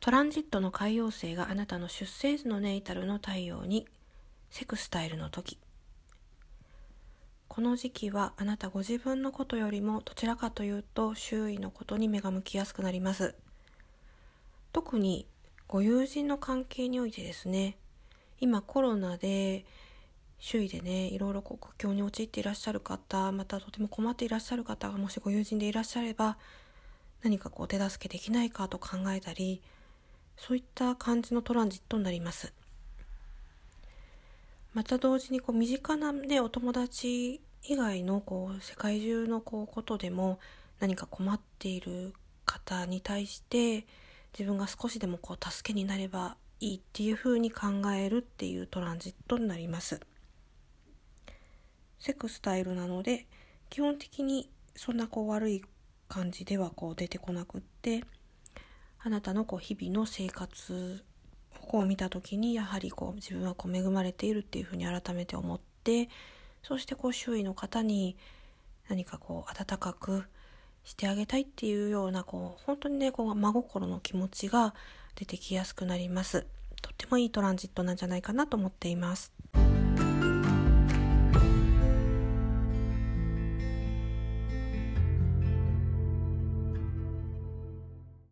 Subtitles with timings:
[0.00, 3.86] トランジットの海洋星があなたの出生時のネイタルの太陽に
[4.48, 5.58] セクスタイルの時。
[7.48, 13.34] この時期はあなたご自分のことよりもどちらかというと周囲のことに目が向きやすくなります。
[14.72, 15.26] 特に
[15.68, 17.76] ご友人の関係においてですね
[18.40, 19.66] 今コロナで
[20.38, 26.38] 周囲でねいろいろ苦境に陥っていらっしゃる方またとても困っていらっしゃる方がもしご友人でいらっしゃれば
[27.22, 29.60] 何かこう手助けできないかと考えたり
[30.40, 32.54] そういった感じのトランジットになります。
[34.72, 40.38] また同時にこう身近な、ね、お友達以外のこう世界中のこうことでも
[40.78, 42.14] 何か困っている
[42.46, 43.86] 方に対して
[44.32, 50.00] 自分が少しでもこう助けになればいいっていうふうに考えるっていうトランジットになります。
[51.98, 53.26] セクスタイルなので
[53.68, 55.62] 基本的にそんなこう悪い
[56.08, 58.04] 感じではこう出てこなくって
[59.02, 61.02] あなたのこう日々の生活
[61.72, 66.08] を見た時にやはりこう自分はこう恵まれているっていうふうに改めて思って
[66.62, 68.16] そしてこう周囲の方に
[68.88, 70.24] 何かこう温かく
[70.84, 74.74] してあげたいっていうようなこう本当にねこう真心の気持ちが
[75.14, 76.46] 出てきやすくなります
[76.82, 79.32] とってもいいトランジットなんじゃないかなと思っています。